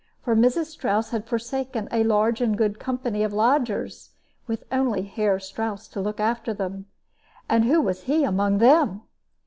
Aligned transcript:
For 0.23 0.35
Mrs. 0.35 0.65
Strouss 0.65 1.11
had 1.11 1.27
forsaken 1.27 1.87
a 1.91 2.03
large 2.03 2.41
and 2.41 2.57
good 2.57 2.79
company 2.79 3.21
of 3.21 3.33
lodgers, 3.33 4.09
with 4.47 4.63
only 4.71 5.03
Herr 5.03 5.39
Strouss 5.39 5.87
to 5.89 6.01
look 6.01 6.19
after 6.19 6.55
them 6.55 6.87
and 7.47 7.65
who 7.65 7.79
was 7.79 8.01
he 8.05 8.23
among 8.23 8.57
them? 8.57 9.03